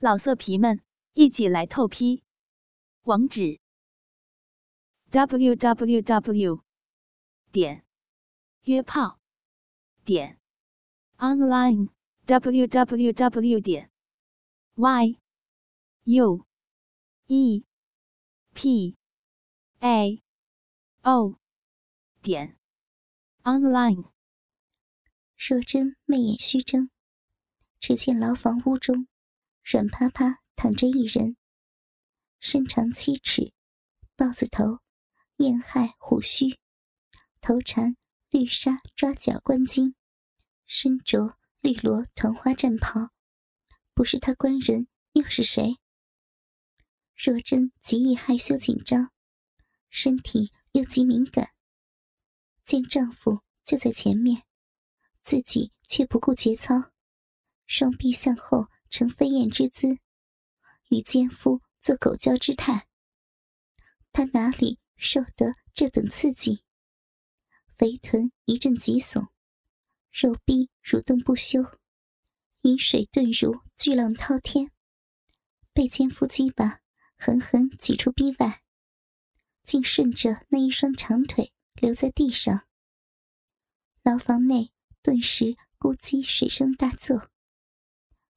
[0.00, 0.80] 老色皮们，
[1.14, 2.22] 一起来透批！
[3.02, 3.58] 网址
[5.10, 6.62] ：w w w
[7.50, 7.84] 点
[8.62, 9.18] 约炮
[10.04, 10.38] 点
[11.16, 11.88] online
[12.26, 13.90] w w w 点
[14.76, 15.18] y
[16.04, 16.46] u
[17.26, 17.64] e
[18.54, 18.96] p
[19.80, 20.22] a
[21.02, 21.40] o
[22.22, 22.56] 点
[23.42, 24.12] online。
[25.36, 26.88] 若真媚眼虚睁，
[27.80, 29.07] 只见牢房屋中。
[29.70, 31.36] 软趴趴躺着一人，
[32.40, 33.52] 身长七尺，
[34.16, 34.78] 豹子头，
[35.36, 36.58] 燕亥虎须，
[37.42, 37.94] 头缠
[38.30, 39.92] 绿纱抓脚冠巾，
[40.64, 43.10] 身着绿罗团花战袍。
[43.92, 45.76] 不是他官人，又是谁？
[47.14, 49.12] 若真极易害羞紧张，
[49.90, 51.50] 身体又极敏感。
[52.64, 54.44] 见丈夫就在前面，
[55.24, 56.90] 自己却不顾节操，
[57.66, 58.70] 双臂向后。
[58.90, 59.98] 呈飞燕之姿，
[60.88, 62.88] 与奸夫做狗交之态。
[64.12, 66.64] 他哪里受得这等刺激？
[67.76, 69.28] 肥臀一阵急耸，
[70.10, 71.60] 肉臂蠕动不休，
[72.62, 74.72] 饮水顿如巨浪滔天，
[75.72, 76.80] 被奸夫击把
[77.16, 78.62] 狠狠挤出逼外，
[79.62, 82.66] 竟顺着那一双长腿留在地上。
[84.02, 84.72] 牢房内
[85.02, 87.30] 顿时咕叽水声大作。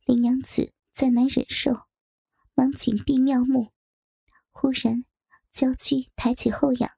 [0.04, 1.86] 林娘子再难忍受，
[2.56, 3.72] 忙紧闭妙目。
[4.50, 5.06] 忽然，
[5.54, 6.92] 娇躯抬起后仰，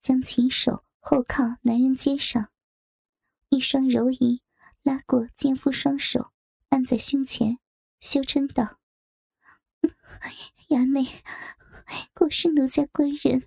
[0.00, 2.50] 将琴手后靠男人肩上，
[3.50, 4.42] 一双柔仪
[4.82, 6.32] 拉过奸夫双手，
[6.70, 7.58] 按在胸前，
[8.00, 8.78] 羞嗔道
[10.68, 11.06] ：“衙内，
[12.14, 13.46] 果是奴家官人，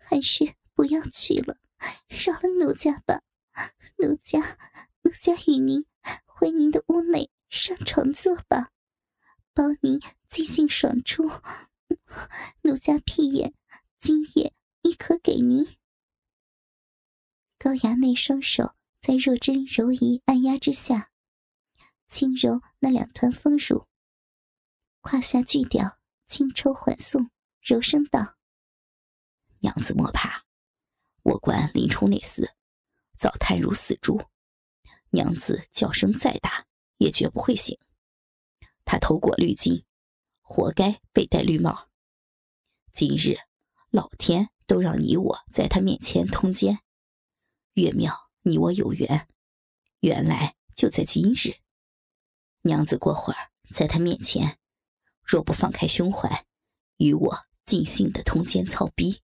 [0.00, 1.56] 还是不要去了，
[2.08, 3.22] 饶了奴家吧。
[3.96, 4.58] 奴家，
[5.02, 5.86] 奴家与您
[6.26, 8.70] 回您的屋内。”上床坐吧，
[9.52, 11.28] 包您尽兴爽出。
[12.62, 13.54] 奴家屁眼
[13.98, 15.76] 今夜亦可给您。
[17.58, 21.10] 高衙内双手在若真柔仪按压之下，
[22.08, 23.88] 轻揉那两团丰乳，
[25.00, 25.98] 胯下巨屌
[26.28, 27.30] 轻抽缓送，
[27.60, 28.36] 柔声道
[29.58, 30.44] ：“娘子莫怕，
[31.24, 32.48] 我观林冲那厮
[33.18, 34.22] 早瘫如死猪，
[35.10, 36.64] 娘子叫声再大。”
[37.00, 37.78] 也绝不会醒。
[38.84, 39.84] 他头裹绿巾，
[40.42, 41.88] 活该被戴绿帽。
[42.92, 43.38] 今日
[43.88, 46.80] 老天都让你我在他面前通奸，
[47.72, 49.26] 月庙你我有缘，
[50.00, 51.56] 原来就在今日。
[52.62, 54.58] 娘子过会儿在他面前，
[55.24, 56.44] 若不放开胸怀，
[56.98, 59.22] 与我尽兴的通奸操逼，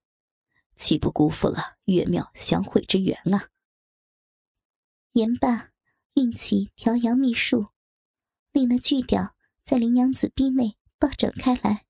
[0.77, 3.51] 岂不辜负了月庙相会之缘啊？
[5.13, 5.73] 言罢。
[6.17, 7.67] 运起调阳秘术，
[8.51, 11.85] 令那巨屌在林娘子逼内暴展开来。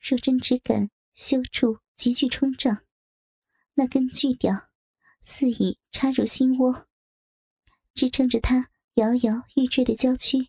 [0.00, 2.82] 若真只感羞处急剧冲胀，
[3.74, 4.70] 那根巨屌
[5.22, 6.88] 似已插入心窝，
[7.92, 10.48] 支撑着她摇摇欲坠的娇躯。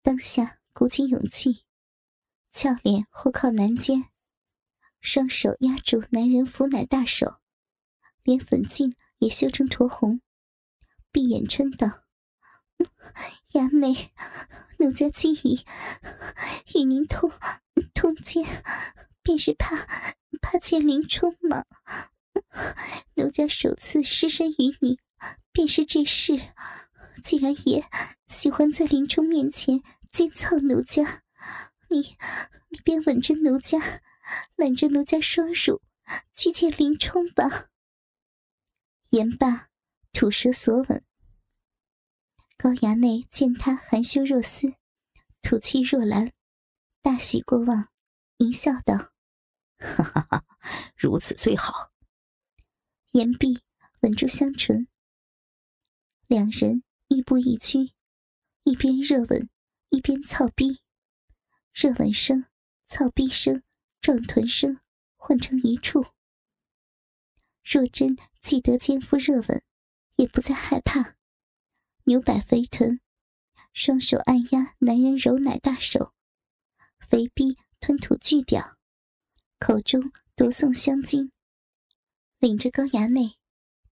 [0.00, 1.66] 当下鼓起勇气，
[2.50, 4.10] 俏脸后靠男肩，
[5.02, 7.40] 双手压住男人扶奶大手，
[8.22, 10.22] 连粉颈也羞成酡红。
[11.12, 12.04] 闭眼嗔道
[13.52, 14.10] ：“衙内，
[14.78, 15.62] 奴家既已
[16.74, 17.30] 与您通
[17.92, 18.46] 通奸，
[19.22, 19.86] 便是怕
[20.40, 21.66] 怕见林冲嘛。
[23.14, 24.98] 奴家首次失身于你，
[25.52, 26.40] 便是这事。
[27.22, 27.84] 既然爷
[28.26, 31.22] 喜欢在林冲面前奸操奴家，
[31.90, 32.16] 你
[32.70, 34.00] 你便吻着奴家，
[34.56, 35.82] 揽着奴家双乳，
[36.32, 37.66] 去见林冲吧。”
[39.10, 39.68] 言罢。
[40.12, 41.04] 吐舌索吻，
[42.58, 44.74] 高衙内见他含羞若丝，
[45.40, 46.32] 吐气若兰，
[47.00, 47.88] 大喜过望，
[48.36, 49.12] 淫笑道
[49.80, 50.44] ：“哈哈哈，
[50.96, 51.90] 如此最好。”
[53.12, 53.62] 言毕，
[54.00, 54.86] 吻住香唇。
[56.26, 57.92] 两人亦步亦趋，
[58.64, 59.48] 一边热吻，
[59.88, 60.82] 一边操逼，
[61.72, 62.44] 热吻声、
[62.86, 63.62] 操逼声、
[64.00, 64.78] 撞臀声
[65.16, 66.04] 混成一处。
[67.64, 69.62] 若真记得奸夫热吻。
[70.16, 71.16] 也不再害怕，
[72.04, 73.00] 扭摆肥臀，
[73.72, 76.12] 双手按压男人柔奶大手，
[76.98, 78.76] 肥逼吞吐巨屌，
[79.58, 81.32] 口中夺送香精，
[82.38, 83.38] 领着高衙内，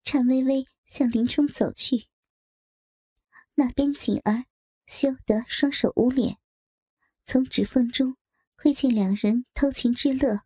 [0.03, 2.07] 颤巍巍向林冲走去。
[3.55, 4.45] 那边锦儿
[4.85, 6.37] 羞得双手捂脸，
[7.25, 8.15] 从指缝中
[8.55, 10.41] 窥见两人偷情之乐，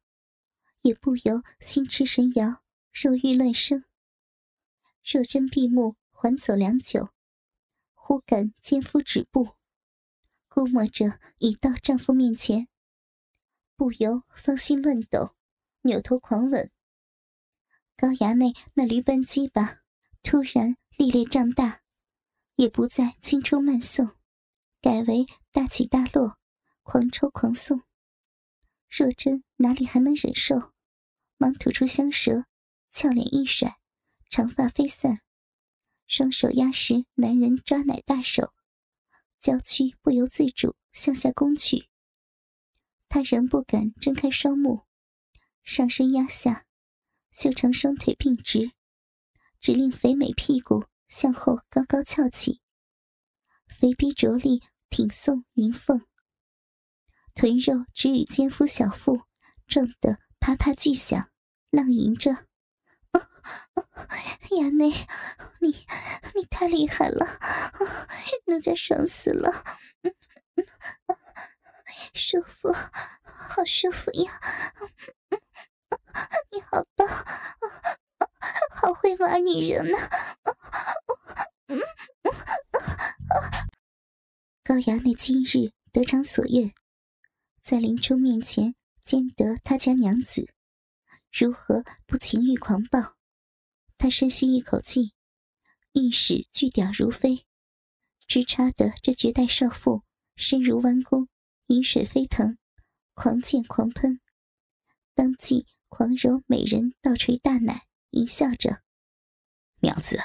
[0.81, 3.83] 也不由心驰神摇，肉欲乱生。
[5.07, 7.09] 若真闭目，缓走良久，
[7.93, 9.55] 忽感奸夫止步，
[10.47, 12.67] 估摸着已到丈夫面前，
[13.75, 15.35] 不由芳心乱抖，
[15.81, 16.71] 扭头狂吻。
[17.95, 19.81] 高衙内那驴般鸡巴
[20.23, 21.83] 突然历练胀大，
[22.55, 24.09] 也不再轻抽慢送，
[24.81, 26.39] 改为大起大落，
[26.81, 27.83] 狂抽狂送。
[28.89, 30.73] 若真哪里还能忍受，
[31.37, 32.45] 忙吐出香舌，
[32.91, 33.77] 俏脸一甩，
[34.35, 35.21] 长发飞散，
[36.07, 38.51] 双手压实男人抓奶大手。
[39.39, 41.87] 娇躯不由自主向下攻去，
[43.07, 44.81] 他仍不敢睁开双目，
[45.63, 46.65] 上身压下，
[47.31, 48.73] 修长双腿并直，
[49.61, 52.59] 只令肥美屁股向后高高翘起，
[53.67, 56.05] 肥逼着力挺送迎凤，
[57.33, 59.21] 臀肉只与肩夫小腹
[59.65, 61.31] 撞得啪啪巨响，
[61.69, 62.45] 浪吟着。
[64.51, 64.91] 衙内，
[65.59, 65.85] 你
[66.33, 67.39] 你太厉害了，
[68.45, 69.63] 奴家爽死了，
[72.13, 72.73] 舒服，
[73.23, 74.39] 好舒服呀！
[76.51, 77.07] 你好棒，
[78.71, 79.97] 好会玩女人呢！
[84.63, 86.73] 高衙内今日得偿所愿，
[87.61, 90.49] 在林冲面前兼得他家娘子。
[91.37, 93.17] 如何不情欲狂暴？
[93.97, 95.13] 他深吸一口气，
[95.91, 97.45] 欲使巨屌如飞，
[98.25, 100.05] 直插得这绝代少妇
[100.37, 101.27] 身如弯弓，
[101.67, 102.57] 饮水飞腾，
[103.15, 104.21] 狂溅狂喷，
[105.13, 108.81] 当即狂揉美人倒垂大奶，淫笑着
[109.83, 110.17] ：“娘子，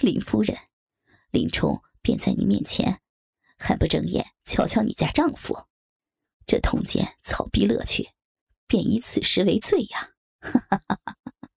[0.00, 0.56] 林夫人，
[1.30, 3.02] 林冲便在你面前，
[3.58, 5.66] 还不睁眼瞧瞧你家丈夫？
[6.46, 8.08] 这通奸草逼乐趣，
[8.66, 10.12] 便以此时为罪呀！”
[10.44, 10.98] 哈哈哈！
[11.04, 11.50] 哈哈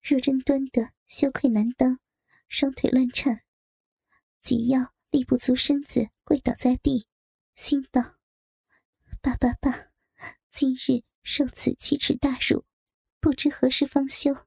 [0.00, 1.98] 若真端的羞愧难当，
[2.48, 3.42] 双腿乱颤，
[4.42, 7.08] 紧要立不足身子，跪倒在地，
[7.56, 8.16] 心道
[9.20, 9.90] ：“爸爸爸，
[10.50, 12.64] 今日受此奇耻大辱，
[13.20, 14.46] 不知何时方休，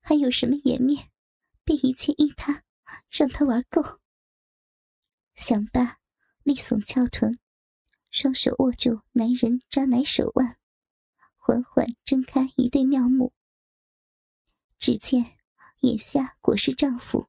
[0.00, 1.10] 还有什么颜面，
[1.64, 2.64] 便一切依他，
[3.10, 4.00] 让他玩够。”
[5.36, 5.98] 想罢，
[6.42, 7.38] 立耸翘臀，
[8.10, 10.58] 双手握住男人抓奶手腕。
[11.52, 13.34] 缓缓睁开一对妙目，
[14.78, 15.36] 只见
[15.80, 17.28] 眼下果是丈夫，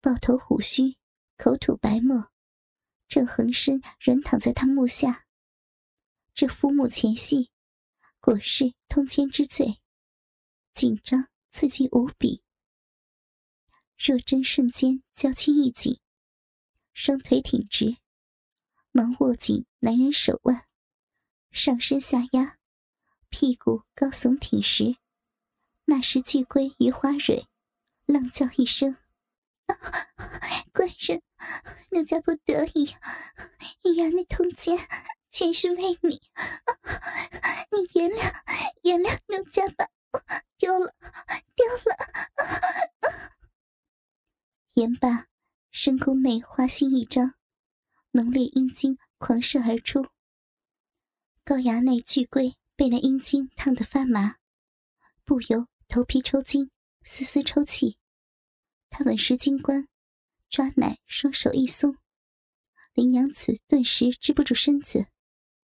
[0.00, 0.96] 抱头虎须，
[1.36, 2.32] 口吐白沫，
[3.06, 5.24] 正横身软躺在他目下。
[6.34, 7.52] 这夫目前戏，
[8.18, 9.80] 果是通奸之罪，
[10.74, 12.42] 紧张刺激无比。
[13.96, 16.00] 若真瞬间娇躯一紧，
[16.92, 17.98] 双腿挺直，
[18.90, 20.66] 忙握紧男人手腕，
[21.52, 22.57] 上身下压。
[23.30, 24.96] 屁股高耸挺实，
[25.84, 27.46] 那时巨龟于花蕊，
[28.06, 28.96] 浪叫一声
[30.72, 31.22] ：“官人，
[31.90, 32.94] 奴家不得已，
[33.82, 34.78] 衙内通奸，
[35.30, 36.22] 全是为你，
[37.70, 38.34] 你原谅
[38.82, 39.88] 原谅奴家吧，
[40.56, 40.94] 丢了
[41.54, 41.96] 丢了。”
[44.74, 45.26] 言罢，
[45.70, 47.34] 深宫内花心一张，
[48.12, 50.06] 浓烈阴茎狂射而出，
[51.44, 52.56] 高衙内巨龟。
[52.78, 54.36] 被那阴茎烫得发麻，
[55.24, 56.70] 不由头皮抽筋，
[57.02, 57.98] 丝丝抽泣。
[58.88, 59.88] 他稳实金冠，
[60.48, 61.98] 抓奶双手一松，
[62.92, 65.08] 林娘子顿时支不住身子，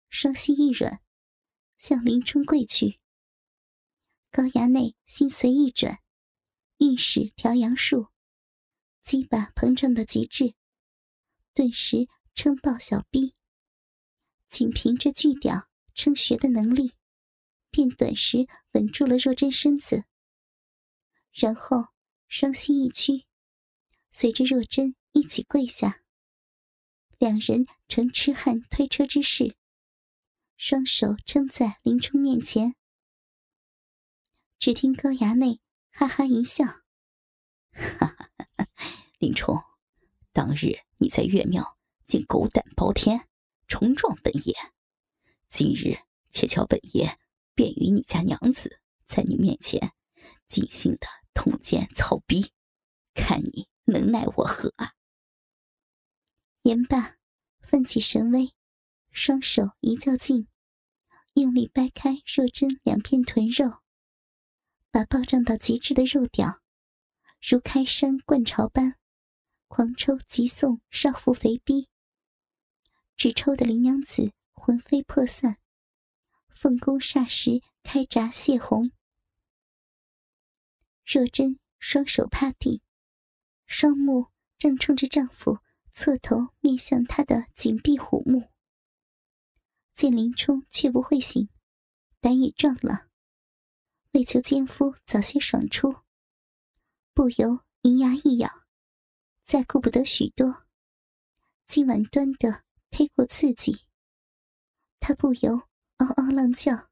[0.10, 1.01] 双膝一软，
[1.77, 3.01] 向林冲跪去。
[4.32, 6.00] 高衙内心随意转，
[6.77, 8.08] 运使调阳术，
[9.03, 10.56] 鸡巴膨胀到极致，
[11.53, 13.36] 顿时撑爆小臂，
[14.48, 16.94] 仅凭着巨屌撑穴的能力。
[17.72, 20.04] 便短时稳住了若真身子，
[21.32, 21.88] 然后
[22.28, 23.25] 双膝一屈，
[24.12, 26.04] 随着若真一起跪下。
[27.18, 29.56] 两人呈痴汉推车之势，
[30.58, 32.75] 双手撑在林冲面前。
[34.60, 35.62] 只听高衙内
[35.92, 36.66] 哈哈一笑
[37.72, 38.68] ：“哈哈，
[39.18, 39.58] 林冲，
[40.34, 43.28] 当日你在岳庙竟狗胆包天，
[43.68, 44.56] 重撞本爷，
[45.50, 46.00] 今日
[46.32, 47.18] 且瞧本爷。”
[47.53, 49.93] 便与你家娘子在你面前
[50.48, 52.51] 尽兴的通奸操逼，
[53.13, 54.93] 看你能奈我何啊！
[56.63, 57.17] 言罢，
[57.62, 58.53] 奋起神威，
[59.12, 60.48] 双手一较劲，
[61.34, 63.79] 用力掰开若真两片臀肉，
[64.91, 66.62] 把暴胀到极致的肉屌，
[67.41, 68.98] 如开山灌潮般
[69.67, 71.89] 狂抽急送少妇肥逼，
[73.15, 75.61] 只抽的林娘子魂飞魄散。
[76.62, 78.91] 凤宫霎时开闸泄洪，
[81.03, 82.84] 若真双手趴地，
[83.65, 84.27] 双目
[84.60, 85.58] 正冲着丈夫
[85.91, 88.51] 侧头面向他的紧闭虎目。
[89.96, 91.50] 见林冲却不会醒，
[92.20, 93.10] 胆也壮了，
[94.12, 96.03] 为求奸夫早些爽出，
[97.15, 98.68] 不由银牙一咬，
[99.41, 100.68] 再顾不得许多，
[101.65, 103.88] 今晚端的忒过刺激，
[105.00, 105.68] 他不由
[106.01, 106.89] 嗷嗷浪叫，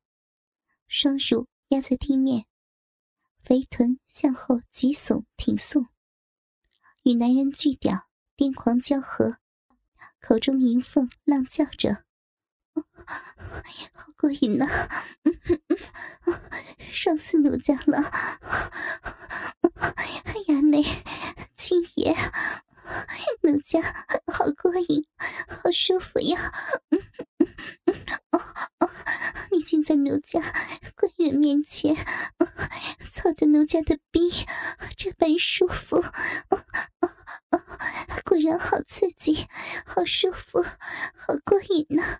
[0.87, 2.45] 双乳压在地面，
[3.41, 5.87] 肥臀向后急耸挺送，
[7.01, 9.39] 与男人巨屌癫狂交合，
[10.21, 12.03] 口中迎凤浪叫着。
[13.93, 14.67] 好过瘾呐！
[16.91, 18.11] 爽死奴家了！
[20.47, 20.83] 衙内、
[21.55, 22.15] 青爷，
[23.41, 23.81] 奴家
[24.31, 25.07] 好过瘾，
[25.63, 26.51] 好舒服呀！
[26.91, 26.99] 你
[28.78, 28.78] 竟
[29.89, 30.39] 在奴家
[30.95, 31.95] 官员面前
[33.11, 34.45] 操着奴家的逼，
[34.95, 35.99] 这般舒服，
[38.23, 39.47] 果然好刺激，
[39.87, 42.19] 好舒服，好过瘾呐！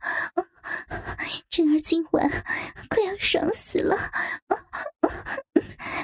[1.47, 2.27] 真儿今晚
[2.89, 3.95] 快要爽死了，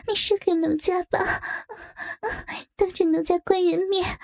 [0.07, 1.41] 你射给奴家吧，
[2.75, 4.19] 当着奴家官人面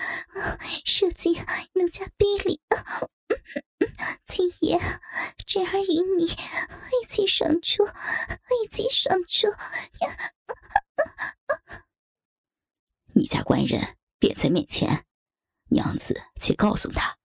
[0.86, 1.43] 射进
[1.74, 2.62] 奴家逼里，
[4.27, 4.79] 青爷，
[5.45, 10.17] 真儿与你一起爽出，一起爽出呀！
[13.13, 15.05] 你家官人便在面前，
[15.69, 17.18] 娘子且告诉他，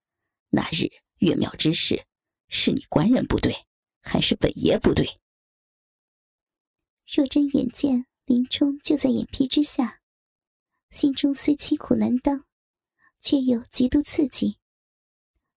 [0.51, 2.07] 那日月庙之事。
[2.49, 3.67] 是你官人不对，
[4.03, 5.21] 还是本爷不对？
[7.07, 10.01] 若真眼见林冲就在眼皮之下，
[10.91, 12.45] 心中虽凄苦难当，
[13.19, 14.59] 却又极度刺激。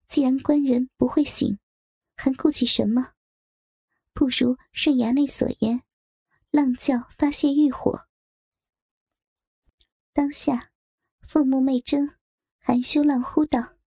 [0.07, 1.59] 既然官人不会醒，
[2.15, 3.13] 还顾忌什么？
[4.13, 5.83] 不如顺衙内所言，
[6.49, 8.07] 浪叫发泄欲火。
[10.11, 10.71] 当下，
[11.21, 12.17] 凤目媚睁，
[12.57, 13.78] 含羞浪呼道。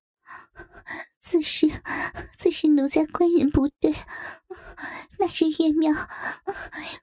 [1.22, 1.70] 自是，
[2.38, 3.94] 自是奴家官人不对。
[5.18, 5.94] 那日月庙，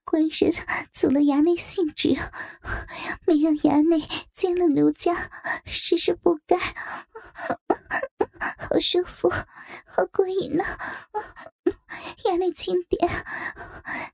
[0.04, 0.52] 官人
[0.94, 2.16] 阻了衙内兴致，
[3.26, 5.32] 没让衙内见了奴家，
[5.66, 6.58] 实是不该。
[6.58, 10.64] 好舒服，好过瘾呐！
[12.26, 13.10] 衙内轻点。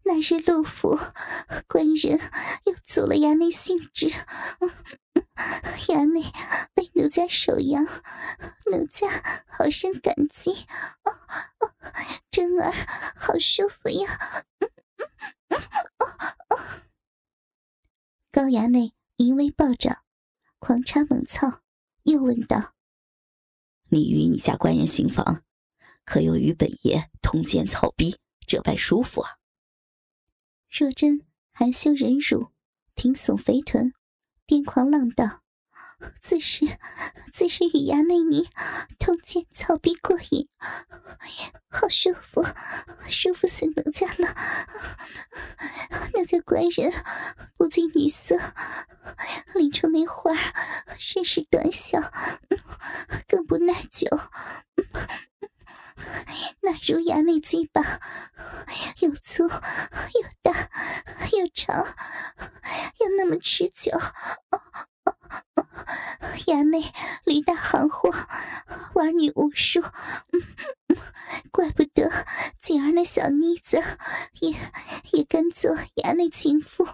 [0.03, 0.98] 那日陆府
[1.67, 2.22] 官人
[2.65, 4.13] 又阻了衙内兴致。
[5.36, 6.22] 衙内
[6.75, 7.86] 为奴家守阳，
[8.72, 9.08] 奴家
[9.48, 10.51] 好生感激。
[11.04, 11.12] 哦
[11.60, 11.74] 哦，
[12.32, 12.72] 真儿
[13.15, 14.18] 好舒服呀！
[18.32, 20.04] 高衙内淫威暴涨，
[20.60, 21.62] 狂插猛操，
[22.04, 22.74] 又问道
[23.89, 25.44] ：“你与你家官人行房，
[26.04, 29.38] 可有与本爷通奸草逼，这般舒服啊？”
[30.70, 32.51] 若真含羞忍辱，
[32.96, 33.94] 挺耸肥臀。
[34.48, 35.42] 癫狂浪道
[36.22, 36.78] ：“自是，
[37.34, 38.48] 自是与衙内你
[39.00, 40.48] 同见草逼过瘾，
[41.68, 42.46] 好舒服，
[43.10, 44.36] 舒服死奴家了。
[46.14, 46.94] 奴家官人
[47.58, 48.38] 不近女色，
[49.56, 50.38] 林冲那会儿
[51.00, 52.00] 甚是短小，
[53.28, 54.08] 更不耐久。”
[56.62, 57.81] 那如牙内鸡巴，
[59.00, 59.51] 又粗又
[60.41, 60.69] 大
[61.31, 61.86] 又长，
[63.00, 63.91] 又那么持久，
[66.48, 66.91] 牙内
[67.24, 68.10] 驴大行货，
[68.93, 69.81] 玩女无数，
[71.51, 72.12] 怪不得
[72.62, 73.82] 锦儿那小妮子
[74.39, 74.51] 也
[75.12, 76.88] 也敢做衙内情妇，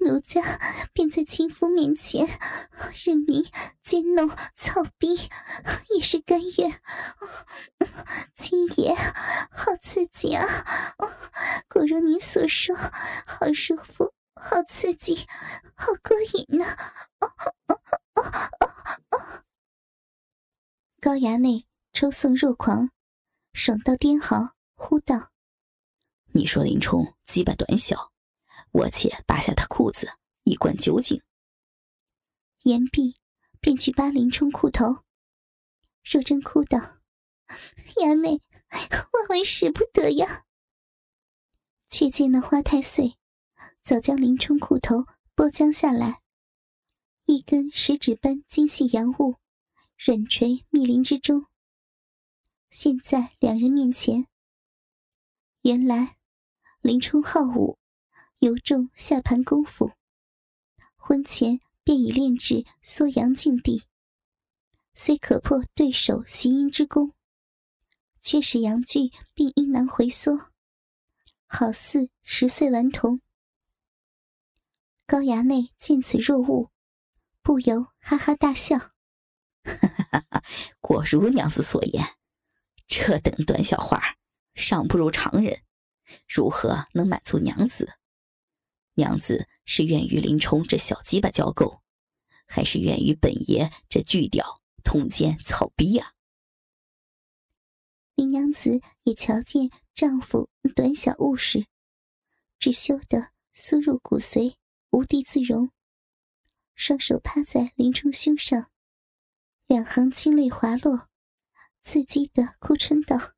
[0.00, 0.58] 奴家
[0.92, 2.26] 便在情妇面前
[3.04, 3.50] 任你
[3.82, 5.28] 奸弄草逼，
[5.94, 6.80] 也是甘愿。
[8.36, 10.64] 青爷，好刺激啊！
[11.68, 12.76] 果如你所说，
[13.26, 15.26] 好舒服，好刺激，
[15.74, 16.64] 好过瘾呢！
[21.00, 22.90] 高衙内抽送若狂，
[23.52, 25.30] 爽到癫嚎，呼道
[26.34, 28.12] ：“你说林冲鸡巴短小，
[28.72, 30.08] 我且扒下他裤子，
[30.42, 31.22] 一灌酒井。”
[32.64, 33.14] 言毕，
[33.60, 35.04] 便去扒林冲裤头。
[36.02, 36.78] 若真哭道。
[37.94, 40.46] 衙内，万万使不得呀！
[41.88, 43.16] 却见那花太岁
[43.84, 46.22] 早将林冲裤头剥将下来，
[47.26, 49.36] 一根食指般精细阳物
[49.96, 51.46] 软垂密林之中。
[52.76, 54.26] 现在两人面前，
[55.62, 56.16] 原来
[56.80, 57.78] 林冲好武，
[58.40, 59.92] 尤重下盘功夫，
[60.96, 63.84] 婚前便已练至缩阳境地，
[64.92, 67.14] 虽可破对手习阴之功。
[68.18, 70.50] 却使阳具并阴囊回缩，
[71.46, 73.20] 好似十岁顽童。
[75.06, 76.70] 高衙内见此若物，
[77.40, 78.92] 不由哈哈大笑，哈
[79.62, 80.42] 哈哈哈
[80.80, 82.16] 果如娘子所言，
[82.86, 84.00] 这等短小花
[84.54, 85.62] 尚不如常人，
[86.28, 87.94] 如何能满足娘子？
[88.94, 91.80] 娘子是愿与林冲这小鸡巴交媾，
[92.46, 96.12] 还是愿与本爷这巨屌通奸草逼呀？
[98.14, 101.66] 林娘子也瞧见丈夫短小误事，
[102.60, 104.54] 只羞得酥入骨髓，
[104.90, 105.72] 无地自容，
[106.76, 108.70] 双手趴在林冲胸上，
[109.66, 111.08] 两行清泪滑落，
[111.84, 113.34] 刺激的哭春道：“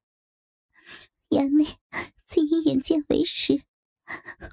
[1.28, 1.78] 衙内，
[2.26, 3.64] 竟以眼见为实，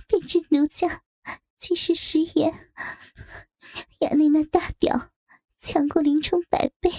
[0.07, 1.03] 便知奴家
[1.57, 2.71] 居是食言。
[3.99, 5.11] 衙内那大屌，
[5.61, 6.91] 强过林冲百倍。”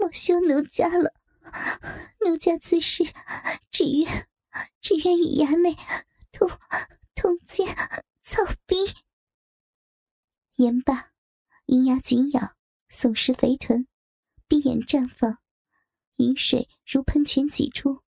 [0.00, 1.12] 莫羞奴家了，
[2.24, 3.04] 奴家此时
[3.70, 4.26] 只愿
[4.80, 5.76] 只愿与衙内
[6.32, 6.48] 同
[7.14, 7.68] 同见
[8.22, 8.76] 草逼。
[10.54, 11.12] 言罢，
[11.66, 12.56] 银牙紧咬，
[12.90, 13.86] 耸实肥臀，
[14.48, 15.38] 闭眼绽放，
[16.16, 18.02] 饮水如喷泉挤出，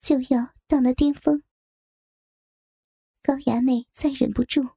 [0.00, 1.42] 就要到那巅峰。
[3.22, 4.70] 高衙内再忍不住，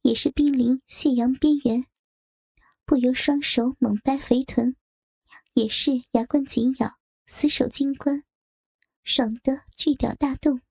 [0.00, 1.86] 也是濒临泄阳边缘。
[2.86, 4.74] 不由双手猛掰肥臀，
[5.52, 8.24] 也是牙关紧咬，死守金关，
[9.04, 10.62] 爽得巨屌大动。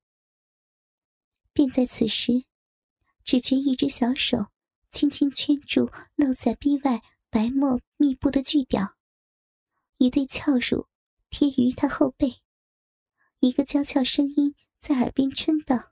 [1.53, 2.45] 便在此时，
[3.23, 4.47] 只觉一只小手
[4.91, 8.95] 轻轻圈住露在壁外白沫密布的巨屌，
[9.97, 10.87] 一对翘乳
[11.29, 12.41] 贴于他后背，
[13.39, 15.91] 一个娇俏声音在耳边嗔道：“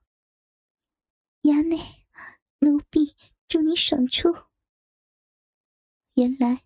[1.44, 2.06] 衙内，
[2.60, 3.16] 奴婢
[3.48, 4.28] 祝你爽出。”
[6.16, 6.64] 原来，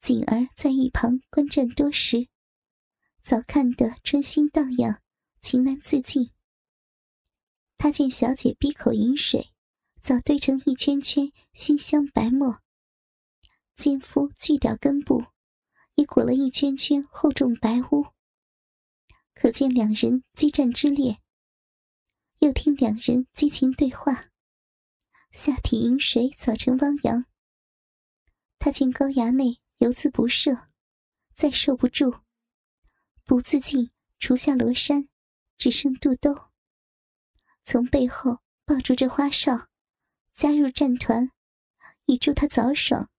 [0.00, 2.28] 锦儿在一旁观战多时，
[3.22, 5.00] 早看得春心荡漾，
[5.40, 6.30] 情难自禁。
[7.78, 9.50] 他见小姐闭口饮水，
[10.00, 12.60] 早堆成一圈圈馨香白沫；
[13.76, 15.24] 奸夫锯掉根部，
[15.96, 18.06] 也裹了一圈圈厚重白污。
[19.34, 21.20] 可见两人激战之烈。
[22.38, 24.30] 又听两人激情对话，
[25.32, 27.24] 下体饮水早成汪洋。
[28.58, 30.68] 他见高衙内游姿不赦，
[31.34, 32.20] 再受不住，
[33.24, 35.08] 不自禁除下罗衫，
[35.56, 36.50] 只剩肚兜。
[37.62, 39.68] 从背后抱住这花哨，
[40.34, 41.30] 加入战团，
[42.04, 43.10] 以助他早爽，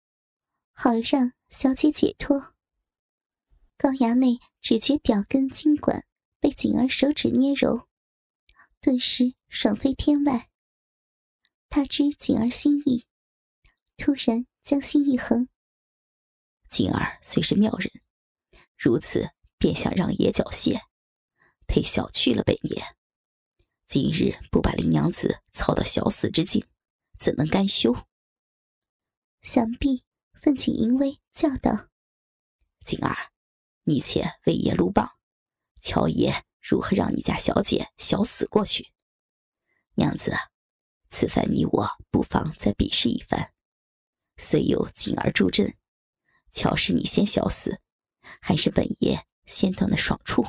[0.73, 2.55] 好让小姐解脱。
[3.77, 6.05] 高衙内只觉屌根筋管
[6.39, 7.87] 被锦儿手指捏揉，
[8.81, 10.49] 顿时爽飞天外。
[11.69, 13.05] 他知锦儿心意，
[13.97, 14.45] 突然。
[14.67, 15.47] 将心一横，
[16.69, 17.89] 锦儿虽是妙人，
[18.75, 20.81] 如此便想让爷缴械，
[21.69, 22.83] 忒小觑了本爷。
[23.87, 26.67] 今日不把林娘子操到小死之境，
[27.17, 27.95] 怎能甘休？
[29.41, 31.87] 想必奋起淫威，叫道
[32.83, 33.31] ：“锦儿，
[33.87, 35.09] 你且为爷撸棒，
[35.79, 38.91] 瞧爷如何让你家小姐小死过去。
[39.95, 40.33] 娘子，
[41.09, 43.53] 此番你我不妨再比试一番。”
[44.35, 45.77] 虽有锦儿助阵，
[46.51, 47.79] 瞧是你先小死，
[48.41, 50.45] 还是本爷先到那爽处？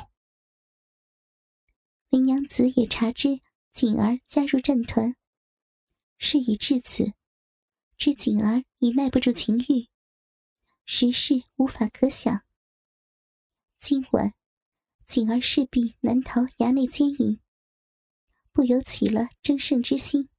[2.09, 3.39] 林娘子也察知
[3.71, 5.15] 锦儿加入战团，
[6.17, 7.13] 事已至此，
[7.95, 9.87] 知锦儿已耐不住情欲，
[10.85, 12.43] 时事无法可想。
[13.79, 14.33] 今晚
[15.07, 17.39] 锦儿势必难逃衙内奸淫，
[18.51, 20.29] 不由起了争胜之心。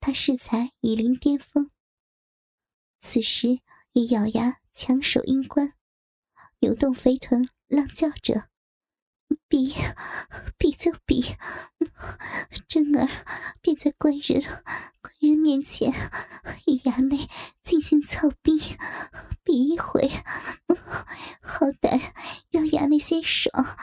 [0.00, 1.70] 他适才已临巅峰。
[3.00, 3.60] 此时
[3.92, 5.74] 也咬牙强守阴关，
[6.60, 8.48] 扭动肥臀，浪叫着
[9.46, 9.74] ：“比，
[10.56, 11.36] 比就比！
[12.66, 13.06] 真儿
[13.60, 14.42] 便在官人、
[15.00, 15.92] 官人面前
[16.66, 17.28] 与衙内
[17.62, 18.58] 进行操逼，
[19.44, 20.10] 比一回，
[23.26, 23.76] 衙内先爽。”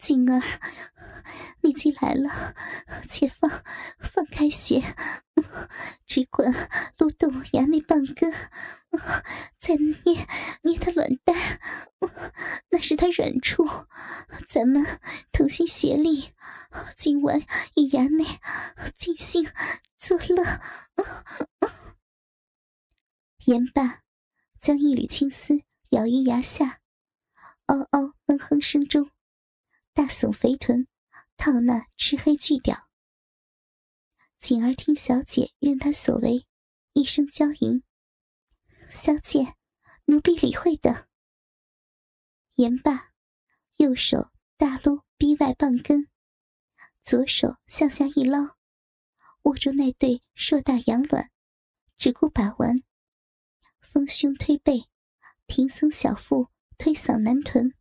[0.00, 0.42] 静儿，
[1.62, 2.54] 你既来了，
[3.08, 3.50] 且放
[3.98, 4.82] 放开些，
[6.04, 6.52] 只管
[6.98, 8.30] 撸动衙内半根，
[9.58, 10.26] 再捏
[10.62, 11.34] 捏他卵蛋，
[12.68, 13.66] 那是他软处。
[14.46, 15.00] 咱们
[15.32, 16.34] 同心协力，
[16.98, 17.40] 今晚
[17.76, 18.40] 与衙内
[18.94, 19.50] 尽兴
[19.96, 20.44] 作乐。
[23.46, 24.02] 言罢，
[24.60, 26.80] 将一缕青丝咬于牙下，
[27.66, 29.10] 嗷嗷闷哼声中。
[29.94, 30.86] 大耸肥臀，
[31.36, 32.90] 套那赤黑巨屌。
[34.38, 36.46] 锦儿听小姐任他所为，
[36.92, 37.82] 一声娇吟
[38.90, 39.54] ：“小姐，
[40.04, 41.08] 奴婢理会的。”
[42.56, 43.12] 言罢，
[43.76, 46.08] 右手大撸逼外棒根，
[47.02, 48.56] 左手向下一捞，
[49.42, 51.30] 握住那对硕大羊卵，
[51.96, 52.82] 只顾把玩，
[53.80, 54.90] 丰胸推背，
[55.46, 57.74] 挺耸小腹，推搡男臀，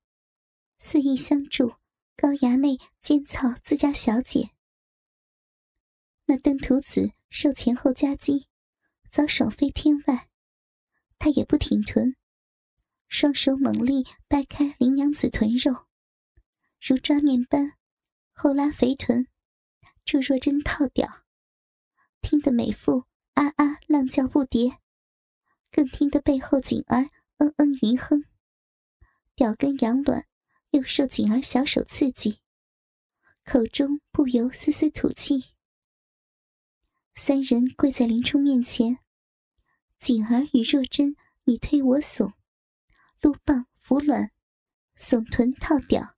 [0.86, 1.70] 肆意相助
[2.18, 4.52] 高衙内奸操自家小姐。
[6.26, 8.48] 那邓徒子受前后夹击，
[9.10, 10.30] 早爽飞天外，
[11.18, 12.18] 他也不挺臀，
[13.08, 15.88] 双手猛力掰开林娘子臀肉，
[16.82, 17.78] 如抓面般
[18.34, 19.26] 后拉肥臀，
[20.04, 21.24] 助若针套掉，
[22.22, 24.78] 听得美妇啊啊浪叫不迭，
[25.72, 28.26] 更听得背后锦儿嗯嗯吟哼，
[29.34, 30.28] 屌根痒卵
[30.74, 32.40] 又受锦儿小手刺激，
[33.46, 35.54] 口中不由丝丝吐气。
[37.14, 38.98] 三人跪在林冲面前，
[40.00, 42.34] 锦儿与若真你推我耸，
[43.22, 44.32] 鹿棒扶卵，
[44.98, 46.16] 耸臀套屌，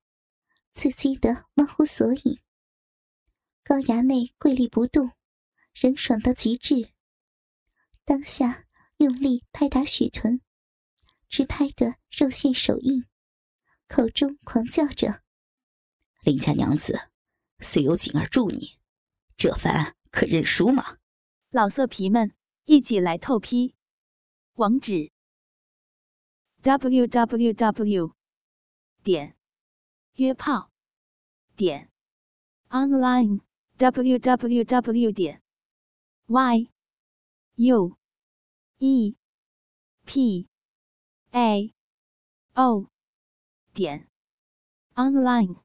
[0.74, 2.40] 刺激得忘乎所以。
[3.62, 5.12] 高衙内跪立不动，
[5.74, 6.94] 仍爽到极致。
[8.06, 8.66] 当下
[9.00, 10.40] 用力拍打雪臀，
[11.28, 13.06] 直拍得肉馅手印，
[13.88, 15.24] 口中狂叫着
[16.24, 17.10] ：“林家娘子，
[17.60, 18.78] 虽有锦儿助你，
[19.38, 20.98] 这番。”可认输吗？
[21.50, 23.76] 老色皮们，一起来透批！
[24.54, 25.12] 网址
[26.62, 28.16] ：w w w
[29.04, 29.36] 点
[30.14, 30.72] 约炮
[31.58, 31.92] 点
[32.70, 33.42] online
[33.76, 35.42] w w w 点
[36.28, 36.72] y
[37.56, 37.98] u
[38.78, 39.18] e
[40.06, 40.48] p
[41.32, 41.74] a
[42.54, 42.90] o
[43.76, 44.08] 点
[44.96, 45.65] online。